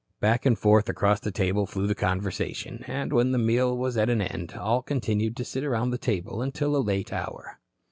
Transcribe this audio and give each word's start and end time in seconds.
Back 0.19 0.47
and 0.47 0.57
forth 0.57 0.89
across 0.89 1.19
the 1.19 1.29
table 1.29 1.67
flew 1.67 1.85
the 1.85 1.93
conversation 1.93 2.83
and, 2.87 3.13
when 3.13 3.33
the 3.33 3.37
meal 3.37 3.77
was 3.77 3.97
at 3.97 4.09
an 4.09 4.19
end, 4.19 4.53
all 4.55 4.81
continued 4.81 5.37
to 5.37 5.45
sit 5.45 5.63
around 5.63 5.91
the 5.91 5.99
table 5.99 6.41
until 6.41 6.75
a 6.75 6.81
late 6.81 7.13
hour. 7.13 7.59